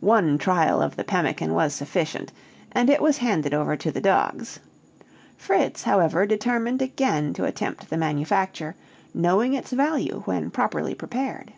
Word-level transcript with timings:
One 0.00 0.38
trial 0.38 0.82
of 0.82 0.96
the 0.96 1.04
pemmican 1.04 1.54
was 1.54 1.72
sufficient, 1.72 2.32
and 2.72 2.90
it 2.90 3.00
was 3.00 3.18
handed 3.18 3.54
over 3.54 3.76
to 3.76 3.92
the 3.92 4.00
dogs. 4.00 4.58
Fritz, 5.36 5.84
however, 5.84 6.26
determined 6.26 6.82
again 6.82 7.32
to 7.34 7.44
attempt 7.44 7.88
the 7.88 7.96
manufacture, 7.96 8.74
knowing 9.14 9.54
its 9.54 9.70
value 9.70 10.22
when 10.26 10.50
properly 10.50 10.96
prepared. 10.96 11.52